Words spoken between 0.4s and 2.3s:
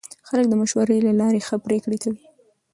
د مشورې له لارې ښه پرېکړې کوي